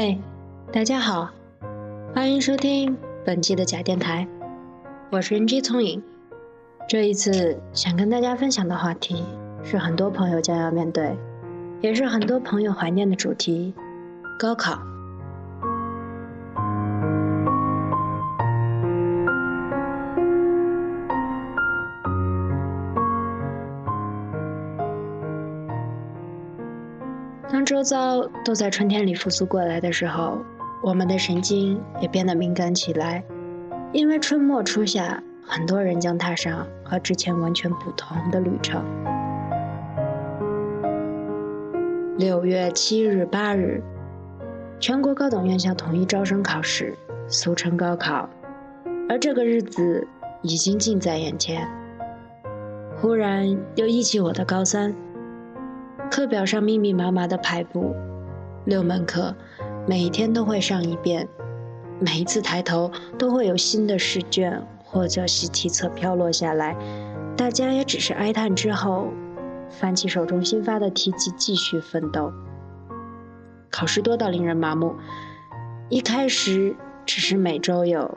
[0.00, 0.16] 嘿，
[0.72, 1.28] 大家好，
[2.14, 4.28] 欢迎收听本期的假电台，
[5.10, 6.00] 我是 NG 聪颖。
[6.88, 9.24] 这一次想跟大家分享的话题
[9.64, 11.18] 是很多朋友将要面对，
[11.80, 13.74] 也是很多朋友怀念的主题——
[14.38, 14.78] 高考。
[27.50, 30.38] 当周遭都在春天里复苏过来的时候，
[30.82, 33.24] 我们的神经也变得敏感起来，
[33.92, 35.22] 因为春末初夏。
[35.50, 38.84] 很多人将踏上和之前完全不同的旅程。
[42.18, 43.82] 六月七日、八日，
[44.78, 46.94] 全国高等院校统一招生考试，
[47.28, 48.28] 俗称高考，
[49.08, 50.06] 而这个日子
[50.42, 51.66] 已经近在眼前。
[53.00, 54.94] 忽然又忆起我的高三，
[56.08, 57.94] 课表上密密麻麻的排布，
[58.64, 59.34] 六门课，
[59.86, 61.28] 每天都会上一遍，
[62.00, 64.62] 每一次抬头都会有新的试卷。
[64.90, 66.74] 或者习题册飘落下来，
[67.36, 69.08] 大家也只是哀叹之后，
[69.68, 72.32] 翻起手中新发的题集继续奋斗。
[73.70, 74.96] 考试多到令人麻木，
[75.90, 78.16] 一开始只是每周有，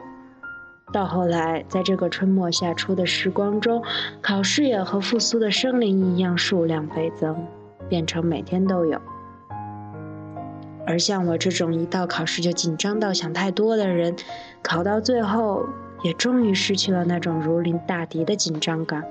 [0.93, 3.83] 到后来在这个春末夏初的时光中，
[4.21, 7.35] 考试也和复苏的生灵一样数量倍增，
[7.91, 8.99] 变成每天都有。
[10.87, 14.15] 而像我这种一到考试就紧张到想太多的人，
[14.63, 15.67] 考到最后。
[16.03, 19.03] 也终于失去了那种如临大敌的紧张感。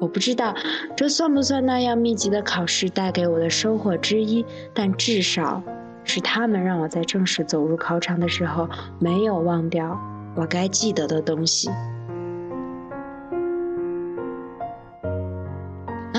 [0.00, 0.52] 我不知道
[0.96, 4.44] 这算不算那样密集的考试带给我的收获之一，
[4.74, 5.62] 但至少
[6.02, 9.96] 是他们让我在正式走入考场的时候没有忘掉
[10.34, 11.70] 我该记得的东西。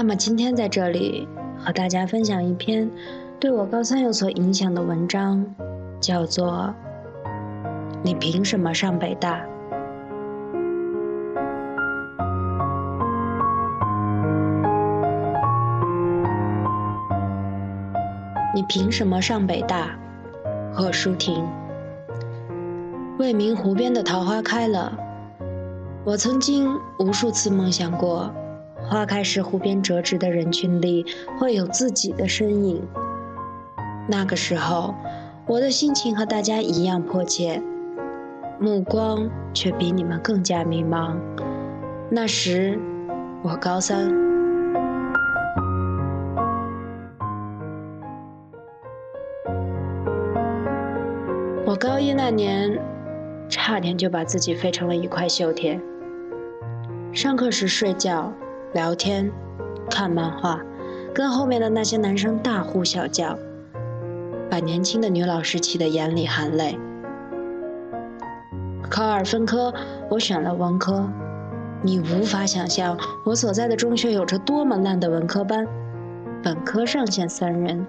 [0.02, 1.28] 那么今天在这里
[1.60, 2.90] 和大家分享一篇
[3.40, 5.46] 对我高三有所影响的文章，
[6.00, 6.74] 叫做。
[8.02, 9.40] 你凭什么上北大？
[18.56, 19.92] 你凭什么上北大？
[20.74, 21.46] 贺淑婷。
[23.20, 24.98] 未名湖边的桃花开了，
[26.04, 28.34] 我曾经无数次梦想过，
[28.92, 31.06] 花开时湖边折直的人群里
[31.40, 32.86] 会有自己的身影。
[34.06, 34.94] 那个时候，
[35.48, 37.64] 我的心情和大家一样迫切。
[38.60, 41.16] 目光却比你们更加迷茫。
[42.10, 42.78] 那时，
[43.42, 44.12] 我高三。
[51.66, 52.78] 我高一那年，
[53.48, 55.80] 差点就把自己废成了一块锈铁。
[57.14, 58.32] 上课时睡觉、
[58.74, 59.30] 聊天、
[59.90, 60.62] 看漫画，
[61.14, 63.38] 跟后面的那些男生大呼小叫，
[64.50, 66.80] 把年轻的女老师气得眼里含泪。
[68.90, 69.74] 考二分科，
[70.10, 71.06] 我选了文科。
[71.82, 75.68] 你无法想象我所在的中学有着多么烂的文科班，
[76.42, 77.86] 本科上线三人，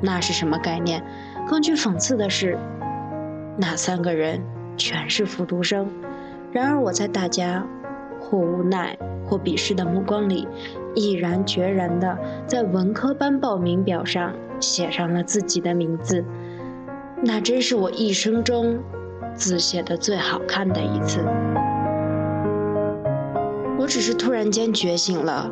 [0.00, 1.04] 那是什么概念？
[1.46, 2.56] 更具讽刺的是，
[3.58, 4.40] 那三个人
[4.78, 5.90] 全是复读生。
[6.52, 7.66] 然而我在大家
[8.20, 8.96] 或无奈
[9.32, 10.46] 或鄙视的目光里，
[10.94, 16.22] 毅然决然地在文科班报名表上写上了自己的名字。
[17.24, 18.78] 那真是我一生中。
[19.34, 21.20] 字写的最好看的一次，
[23.78, 25.50] 我只是突然间觉醒了，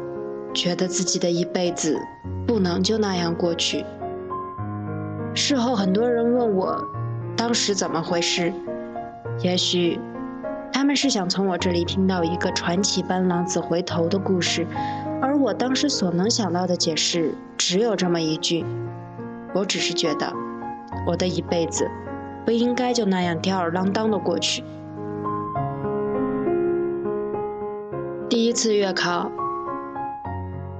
[0.52, 1.98] 觉得自己的一辈子
[2.46, 3.82] 不能就那样过去。
[5.34, 6.76] 事后很多人问我，
[7.34, 8.52] 当时怎么回事？
[9.42, 9.98] 也许
[10.72, 14.66] 他们是想从我这里听到一个传奇般浪子回头的故事，
[15.20, 18.64] 而我当时所能想到的解释只有这么一句：
[19.54, 20.32] 我只是觉得，
[21.06, 21.88] 我的一辈子。
[22.42, 24.64] 不应该就那样吊儿郎当的过去。
[28.30, 29.30] 第一次月考，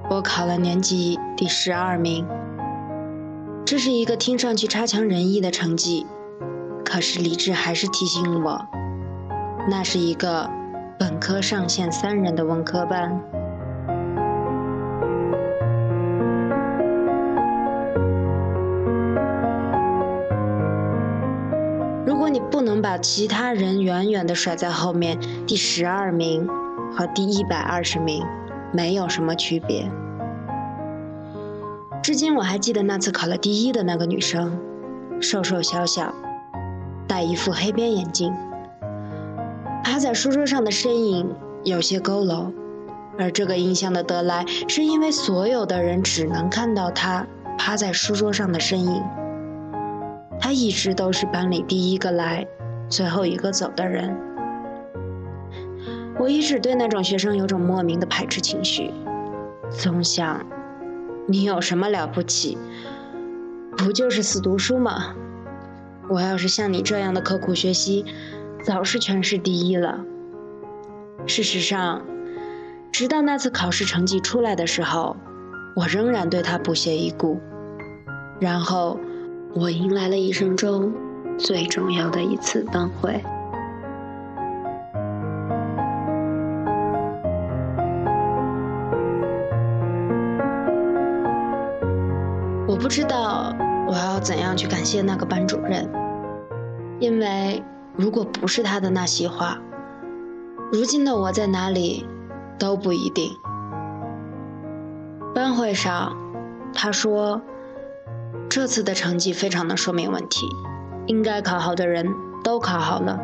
[0.09, 2.25] 我考了年级第十二名，
[3.63, 6.07] 这是一个听上去差强人意的成绩，
[6.83, 8.67] 可是理智还是提醒我，
[9.69, 10.49] 那是一个
[10.97, 13.21] 本科上线三人的文科班。
[22.05, 25.17] 如果你不能把其他人远远地甩在后面，
[25.47, 26.47] 第十二名
[26.95, 28.23] 和第一百二十名
[28.73, 29.89] 没有什么区别。
[32.03, 34.59] 至今我还记得那次考了第一的那个女生，
[35.21, 36.13] 瘦瘦小小，
[37.07, 38.33] 戴一副黑边眼镜，
[40.11, 42.51] 在书桌上的身影有些佝偻，
[43.17, 47.25] 而这个印象的得来，是因为所有的人只能看到他
[47.57, 49.01] 趴在书桌上的身影。
[50.37, 52.45] 他一直都是班里第一个来、
[52.89, 54.13] 最后一个走的人。
[56.19, 58.91] 我一直对那种学生有种莫名的排斥情绪，
[59.69, 60.45] 总想，
[61.25, 62.57] 你有什么了不起？
[63.77, 65.15] 不就是死读书吗？
[66.09, 68.03] 我要是像你这样的刻苦学习，
[68.63, 69.99] 早是全市第一了。
[71.25, 72.03] 事实上，
[72.91, 75.17] 直到那次考试成绩出来的时候，
[75.75, 77.39] 我仍然对他不屑一顾。
[78.39, 78.99] 然后，
[79.53, 80.93] 我迎来了一生中
[81.37, 83.21] 最重要的一次班会。
[92.67, 93.53] 我不知道
[93.87, 95.87] 我要怎样去感谢那个班主任，
[96.99, 97.61] 因为
[98.01, 99.59] 如果不是他的那席话，
[100.73, 102.03] 如今的我在哪里
[102.57, 103.37] 都不一定。
[105.35, 106.17] 班会上，
[106.73, 107.39] 他说
[108.49, 110.47] ：“这次的成绩非常能说明问题，
[111.05, 112.11] 应该考好的人
[112.43, 113.19] 都考好了。”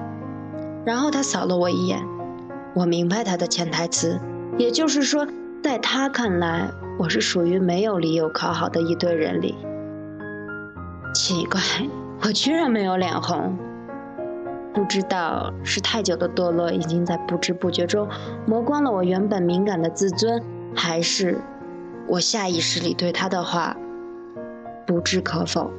[0.86, 2.06] 然后他扫了我一眼，
[2.76, 4.20] 我明白他的潜台词，
[4.60, 5.26] 也就是说，
[5.64, 6.70] 在他看来。
[7.00, 9.56] 我是属于没有理由考好的一堆人里。
[11.16, 11.60] 奇怪，
[12.24, 13.56] 我居然没有脸红。
[14.78, 18.08] 不知道是太久的堕落已经在不知不觉中
[18.46, 20.40] 磨光了我原本敏感的自尊，
[20.76, 21.40] 还是
[22.08, 23.76] 我下意识里对他的话
[24.86, 25.72] 不置可否。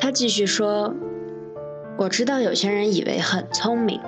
[0.00, 0.92] 他继续说
[1.96, 4.00] ：“我知道有些人以为很聪明，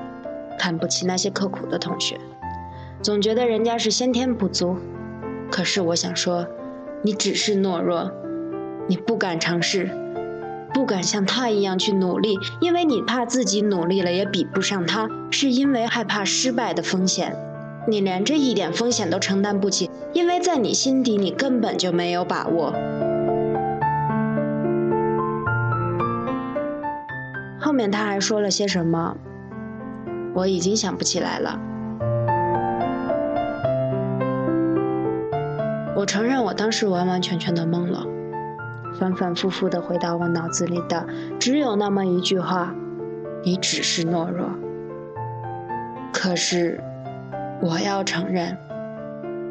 [0.58, 2.18] 看不起那些刻苦的同学，
[3.00, 4.76] 总觉得人家是先天不足。
[5.50, 6.46] 可是我想说，
[7.02, 8.10] 你只是懦弱，
[8.88, 9.88] 你不敢尝试，
[10.74, 17.34] 不敢像他一样去努力，因为你怕自己努力了也比不上他，是因为害怕失败的风险。
[17.86, 22.74] 你连这一点风险都承担不起，因为在你心底你根本就没有把握。”
[27.58, 29.16] 后面他还说了些什么，
[30.38, 31.58] 我已经想不起来了。
[35.96, 38.06] 我承认我当时完完全全的懵了，
[39.00, 41.04] 反反复复的回到我脑子里的
[41.40, 42.72] 只有那么一句话
[43.42, 44.48] ：“你只是懦弱。”
[46.14, 46.80] 可是，
[47.60, 48.56] 我要承认，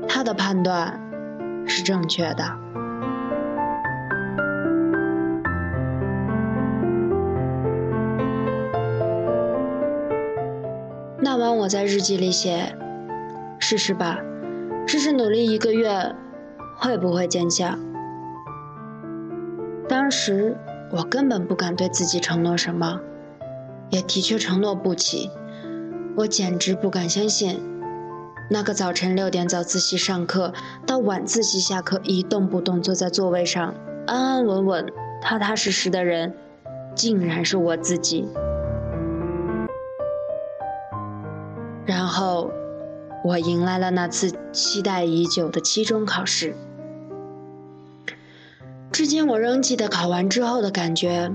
[0.08, 0.98] 他的判断
[1.68, 2.46] 是正确的。
[11.68, 12.74] 我在日记里写
[13.60, 14.22] ：“试试吧，
[14.88, 16.16] 试试努力一个月，
[16.78, 17.78] 会不会见效？”
[19.86, 20.56] 当时
[20.94, 23.02] 我根本不敢对自己承诺什么，
[23.90, 25.30] 也的确承诺不起。
[26.16, 27.60] 我简直不敢相信，
[28.50, 30.54] 那个早晨六点早自习上课
[30.86, 33.74] 到晚自习下课一动不动坐在座位上
[34.06, 34.86] 安安稳稳、
[35.22, 36.34] 踏踏实实的人，
[36.96, 38.26] 竟然是我自己。
[41.88, 42.52] 然后，
[43.24, 46.54] 我迎来了那次期待已久的期中考试。
[48.92, 51.32] 至今我仍记得考完之后的感觉：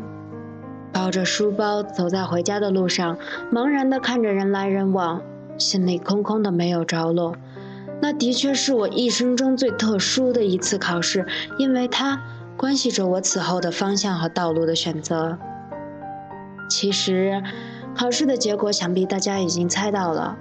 [0.92, 3.16] 抱着书包走在回家的路上，
[3.50, 5.22] 茫然地看着人来人往，
[5.56, 7.34] 心里空空的，没有着落。
[8.02, 12.20] 那的确是我一生中最特殊的一次考试，因为它
[12.58, 15.38] 关系着我此后的方向和道路的选择。
[16.68, 17.42] 其实。
[17.94, 20.36] 考试的结果，想必大家已经猜到了。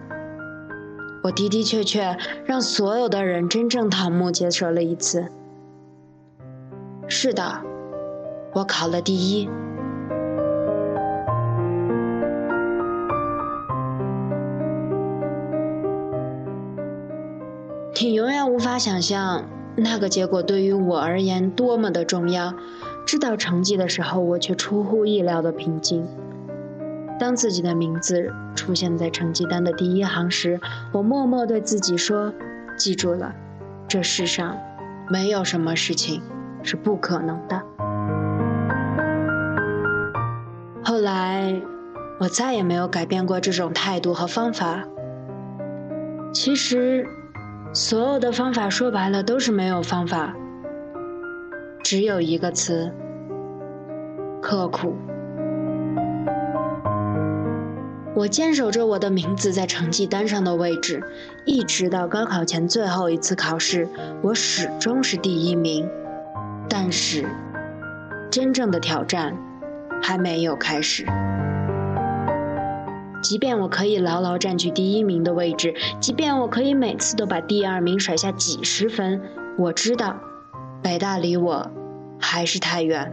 [1.23, 5.27] 我的的确确让所有的人真正瞠目结舌了一次。
[7.07, 7.61] 是的，
[8.53, 9.47] 我考了第一。
[18.01, 19.43] 你永远无法想象
[19.75, 22.51] 那个结果对于我而言多么的重要。
[23.05, 26.07] 知道成绩的时候，我却出乎意料的平静。
[27.21, 30.59] 当自己的名字出现在成绩单的第一行时，
[30.91, 32.33] 我默默对自己说
[32.75, 33.31] ：“记住了，
[33.87, 34.57] 这世上
[35.07, 36.19] 没有什么事情
[36.63, 37.61] 是不可能的。”
[40.83, 41.61] 后来，
[42.19, 44.83] 我再也没有改变过这种态度和方法。
[46.33, 47.05] 其实，
[47.71, 50.33] 所有的方法说白了都是没有方法，
[51.83, 52.91] 只有一个词：
[54.41, 54.95] 刻苦。
[58.21, 61.01] 我坚守着我的名字在成绩单上的位置，
[61.43, 63.89] 一直到高考前最后一次考试，
[64.21, 65.89] 我始终是第一名。
[66.69, 67.25] 但是，
[68.29, 69.35] 真正的挑战
[70.03, 71.03] 还没有开始。
[73.23, 79.19] 即便我可以牢牢占据第一名的位置，即便我可以每次都把第二名甩下几十分，
[79.57, 80.15] 我知道，
[80.83, 81.71] 北大离我
[82.19, 83.11] 还是太远。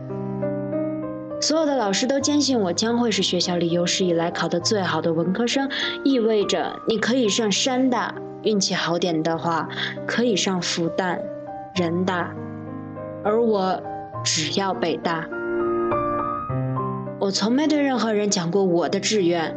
[1.40, 5.68] 所有的老师都坚信我将会是学校里有史以来考得最好的文科生，
[6.04, 9.68] 意味着你可以上山大，运气好点的话，
[10.04, 11.20] 可以上复旦、
[11.76, 12.34] 人大，
[13.24, 13.80] 而我
[14.24, 15.28] 只要北大。
[17.20, 19.56] 我从没对任何人讲过我的志愿，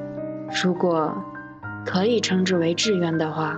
[0.64, 1.14] 如果
[1.84, 3.58] 可以称之为志愿的话。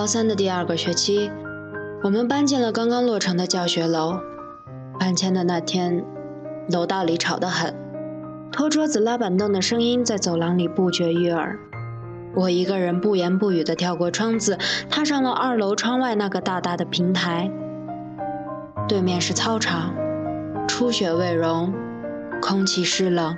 [0.00, 1.30] 高三的第二个学期，
[2.02, 4.18] 我们搬进了刚刚落成的教学楼。
[4.98, 6.02] 搬迁的那天，
[6.70, 7.74] 楼道里吵得很，
[8.50, 11.58] 拖桌子、拉板凳的声音在走廊里不绝于耳。
[12.34, 14.56] 我一个人不言不语地跳过窗子，
[14.88, 17.50] 踏上了二楼窗外那个大大的平台。
[18.88, 19.94] 对面是操场，
[20.66, 21.74] 初雪未融，
[22.40, 23.36] 空气湿冷，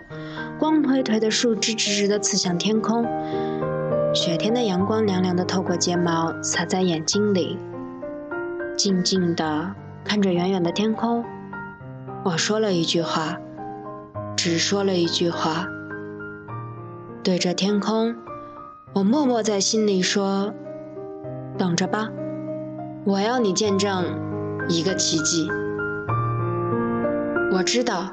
[0.61, 3.05] 光颓颓的树枝直直地刺向天空。
[4.15, 7.59] 雪天的阳光凉凉的透过睫毛洒在眼睛里。
[8.77, 11.25] 静静地看着远远的天空，
[12.25, 13.39] 我说了一句话，
[14.37, 15.67] 只说了一句话，
[17.23, 18.15] 对着天空。
[18.93, 20.53] 我默默在心里说
[21.57, 22.11] ：“等着吧，
[23.05, 24.05] 我要你见证
[24.69, 25.49] 一个奇迹。”
[27.51, 28.13] 我知道，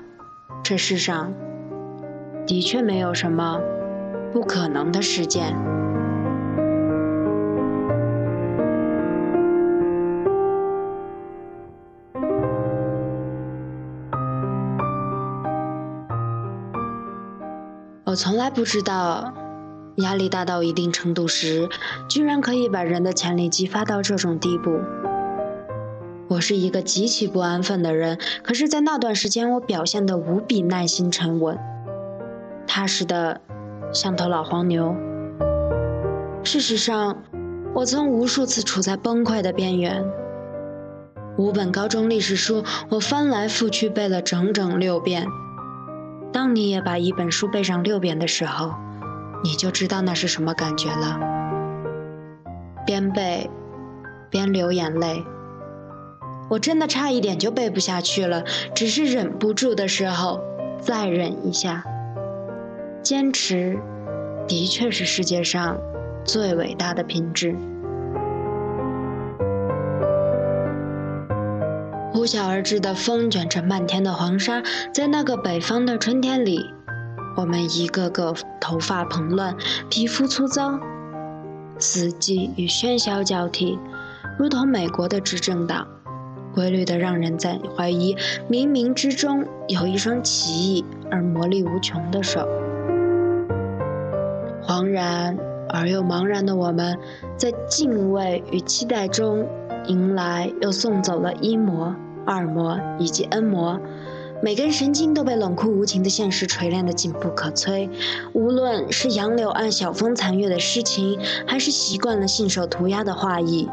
[0.64, 1.34] 这世上
[2.48, 3.60] 的确没有什么
[4.32, 5.54] 不可能的事件。
[18.10, 19.32] 我从来不知道。
[19.98, 21.70] 压力大到一定程度时，
[22.08, 24.80] 居然可以把人的潜力激发到这种地步。
[26.28, 31.60] 我是一个极其不安分的人，可是，在那段时间，我表现得无比耐心、沉稳、
[32.66, 33.42] 踏实的，
[33.94, 34.96] 像头老黄牛。
[36.44, 37.22] 事实上，
[37.76, 40.04] 我曾无数次处在崩溃的边缘。
[41.38, 45.28] 五本高中历史书，我翻来覆去背了整整六遍。
[46.32, 48.74] 当你也把一本书背上六遍的时候，
[49.44, 51.20] 你就知道那是什么感觉了。
[52.86, 53.50] 边背，
[54.30, 55.24] 边流眼泪。
[56.50, 58.44] 我真的差一点就背不下去了，
[58.74, 60.42] 只是忍不住的时候
[60.82, 61.84] 再忍一下。
[63.02, 63.80] 坚持，
[64.48, 65.80] 的确是世界上
[66.26, 67.56] 最伟大的品质。
[72.30, 74.62] 呼啸而至的风卷着漫天的黄沙，
[74.94, 76.64] 在那个北方的春天里。
[77.36, 79.56] 我们一个个头发蓬乱，
[79.90, 80.80] 皮肤粗糙，
[81.80, 83.80] 四季与喧嚣交替，
[84.38, 85.88] 如同美国的执政党，
[86.54, 88.16] 规律的让人在怀疑
[88.48, 92.48] 冥冥之中有一双奇异而魔力无穷的手。
[94.62, 95.36] 惶然
[95.70, 96.96] 而又茫然的我们，
[97.36, 99.48] 在敬畏与期待中，
[99.88, 101.96] 迎来又送走了一模、
[102.30, 103.80] 二模以及 N 模。
[104.42, 107.90] 每根神经都被冷酷无情的现实锤炼得紧不可摧，
[108.32, 113.68] 无论是杨柳岸晓风残月的诗情，还是习惯了信手涂鸦的画意，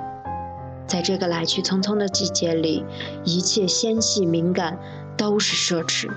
[0.88, 2.84] 在这个来去匆匆的季节里，
[3.22, 4.76] 一切纤细敏感
[5.16, 6.10] 都是奢侈。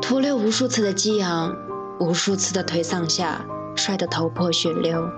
[0.00, 1.54] 徒留无数次的激昂，
[2.00, 5.08] 无数次的颓丧下，摔得头破血流。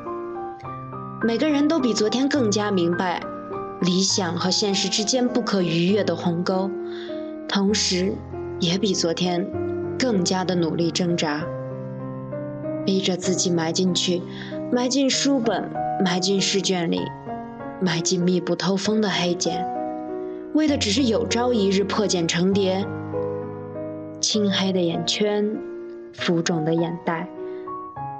[1.22, 3.22] 每个人都比昨天更加明白，
[3.84, 6.70] 理想和现实之间不可逾越的鸿沟，
[7.48, 8.12] 同时。
[8.60, 9.44] 也比昨天
[9.98, 11.44] 更加的努力挣扎，
[12.86, 14.22] 逼着自己埋进去，
[14.72, 15.68] 埋进书本，
[16.02, 17.00] 埋进试卷里，
[17.80, 19.66] 埋进密不透风的黑茧，
[20.54, 22.86] 为的只是有朝一日破茧成蝶。
[24.20, 25.58] 青黑的眼圈，
[26.12, 27.28] 浮肿的眼袋，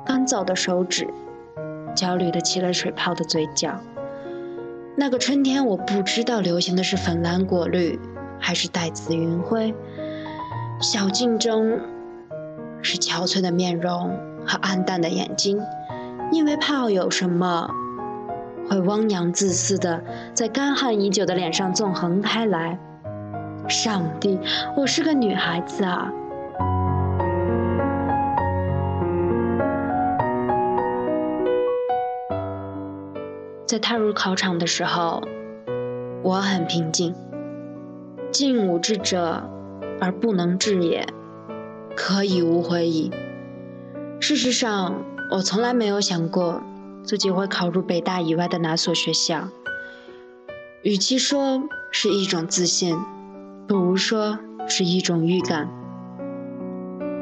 [0.04, 1.06] 干燥的手指，
[1.94, 3.80] 焦虑的起了水泡的嘴角。
[4.96, 7.98] 那个春天，我不知道流行的是粉蓝果绿，
[8.38, 9.74] 还是带紫云灰。
[10.80, 11.80] 小径中
[12.80, 15.60] 是憔悴的面容和暗淡的眼睛，
[16.30, 17.68] 因为怕有什么
[18.68, 22.78] 会汪洋恣肆的在干旱已久的脸上纵横开来。
[23.68, 24.38] 上帝，
[24.76, 26.12] 我是个女孩子啊！
[33.66, 35.23] 在踏入考场的时候，
[36.23, 37.14] 我很平静。
[38.30, 39.50] 敬武之者。
[40.00, 41.06] 而不能治也，
[41.97, 43.12] 可以无悔矣。
[44.18, 46.61] 事实上，我从来没有想过
[47.04, 49.49] 自己会考入北大以外的哪所学校。
[50.83, 52.99] 与其说是一种自信，
[53.68, 55.71] 不如说是一种预感。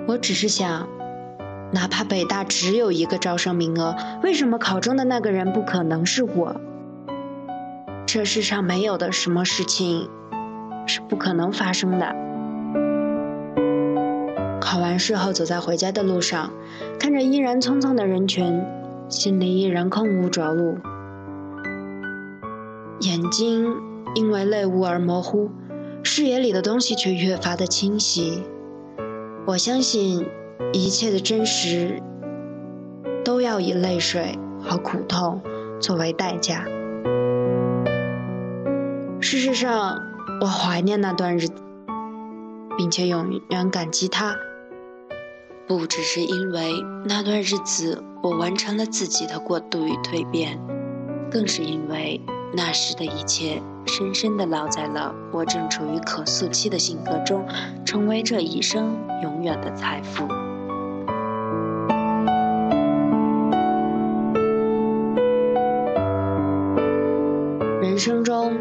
[0.08, 0.88] 我只是想，
[1.72, 6.60] 哪怕北大只有一个招生名额，为什么考中的那个人不可能是我？
[8.06, 10.10] 这世上没有的什么事情
[10.86, 12.14] 是不可能发生的。
[14.60, 16.50] 考完试后，走在回家的路上，
[16.98, 18.62] 看着依然匆匆的人群，
[19.08, 20.76] 心里依然空无着路，
[23.00, 23.74] 眼睛
[24.14, 25.50] 因为泪雾而模糊，
[26.02, 28.42] 视野里的东西却越发的清晰。
[29.46, 30.26] 我相信，
[30.72, 32.02] 一切的真实
[33.24, 35.40] 都要以泪水和苦痛
[35.80, 36.64] 作为代价。
[39.20, 40.00] 事实上，
[40.40, 41.54] 我怀念那段日子，
[42.76, 44.34] 并且永远感激他。
[45.68, 46.72] 不只是因为
[47.06, 50.58] 那段日子我完成了自己的过渡与蜕变，
[51.30, 52.20] 更是因为
[52.54, 57.46] 那时的一切深深地烙在了我正处于可塑期的性格中，
[57.86, 60.26] 成为这一生永远的财富。
[68.02, 68.60] 生中。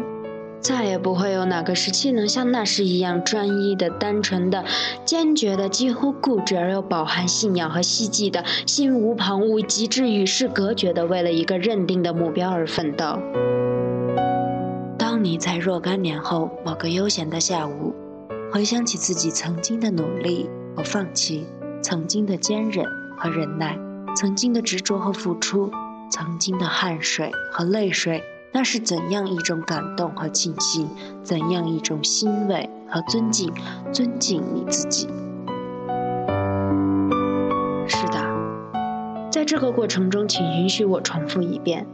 [0.60, 4.64] 再也不会有哪个时期能像那时一样专一的、单纯的、
[5.04, 13.18] 坚决的、几乎固执而又饱含信仰和希冀的、心无旁骛、极致与世隔绝的，为了一个认定的目标而奋斗。
[14.96, 17.92] 当你在若干年后某个悠闲的下午，
[18.52, 21.44] 回想起自己曾经的努力和放弃，
[21.82, 22.86] 曾经的坚忍
[23.18, 23.76] 和忍耐，
[24.14, 25.68] 曾经的执着和付出，
[26.08, 28.22] 曾经的汗水和泪水。
[28.52, 30.88] 那是怎样一种感动和庆幸，
[31.22, 33.50] 怎样一种欣慰和尊敬？
[33.92, 35.08] 尊敬你自己。
[37.88, 38.18] 是的，
[39.30, 41.86] 在这个过程中，请允许我重复一遍：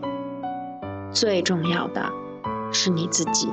[1.12, 2.11] 最重要的
[2.73, 3.49] 是你自己。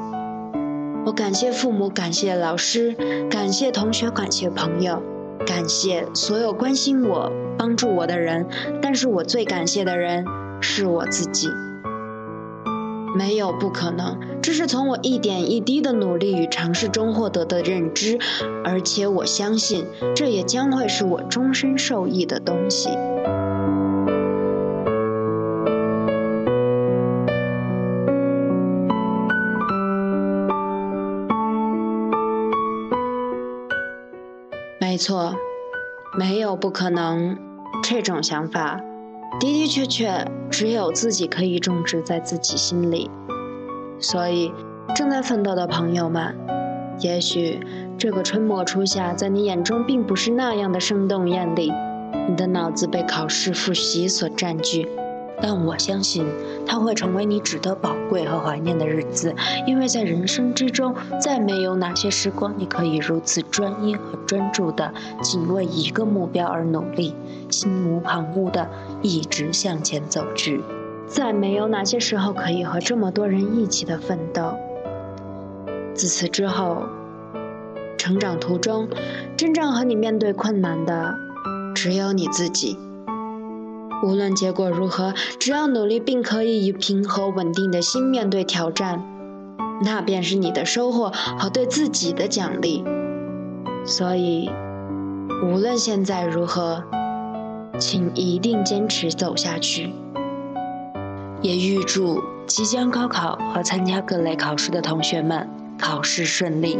[1.06, 2.96] 我感谢父母，感谢老师，
[3.30, 5.02] 感谢同学，感谢朋友，
[5.46, 8.48] 感谢所有关心我、帮助我的人。
[8.82, 10.26] 但是我最感谢的人
[10.60, 11.48] 是我自己。
[13.16, 18.20] 没有不可能，这是从我一点一滴的努力与尝试中获得的认知，
[18.64, 22.90] 而且我相信，这也将会是我终身受益的东西。
[34.82, 35.34] 没错，
[36.18, 37.38] 没有不可能，
[37.82, 38.82] 这种想法。
[39.40, 43.10] 的的确确，只有自己可以种植在自己心里。
[44.00, 44.52] 所以，
[44.96, 46.36] 正在奋斗的朋友们，
[47.00, 47.60] 也许
[47.98, 51.72] 这个春末初夏，在你眼中并不是那样的生动艳丽。
[52.28, 54.88] 你的脑子被考试复习所占据。
[55.42, 56.26] 但我相信，
[56.68, 59.34] 它会成为你值得宝贵和怀念的日子，
[59.66, 67.16] 因为在人生之中，再没有哪些时光你可以如此专一和专注的，仅为一个目标而努力，
[67.50, 68.70] 心无旁骛的
[69.02, 70.60] 一直向前走去；
[71.08, 74.54] 再没有哪些时候可以和这么多人一起的奋斗。
[75.94, 76.84] 自此之后，
[77.98, 78.88] 成长途中，
[79.38, 81.16] 真正和你面对困难的，
[81.74, 82.78] 只有你自己。
[84.04, 89.04] 无论结果如何，只要努力并可以以平和稳定的心面对挑战，
[89.84, 92.84] 那便是你的收获和对自己的奖励。
[93.86, 94.50] 所以，
[95.44, 96.84] 无论现在如何，
[97.80, 99.94] 请一定坚持走下去。
[101.42, 106.80] 也预祝即将高考和参加各类考试的同学们考试顺利。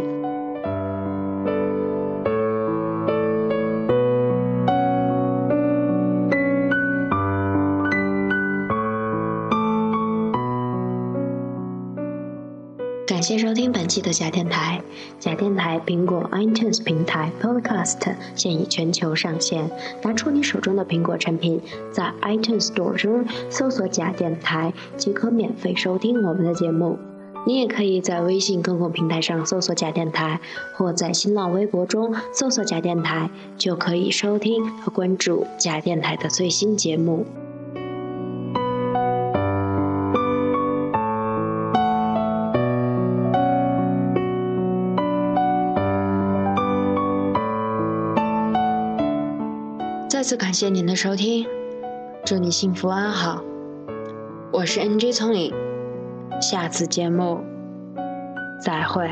[13.08, 14.82] 感谢收听本期的假电台。
[15.20, 18.00] 假电台苹果 iTunes 平台 Podcast
[18.34, 19.70] 现已全球上线。
[20.02, 26.98] 拿出你手中的苹果产品，在 iTunes Store 中搜索“假电台”即可免费收听我们的节目。
[27.46, 30.40] 你也可以在微信公共平台上搜索“假电台”，
[30.74, 37.24] 或在新浪微博中搜索“假电台”，就可以收听和关注假电台的最新节目。
[50.26, 51.46] 再次感谢您的收听，
[52.26, 53.44] 祝你幸福安好。
[54.52, 55.54] 我是 NJ 聪颖，
[56.42, 57.44] 下次节目
[58.60, 59.08] 再会。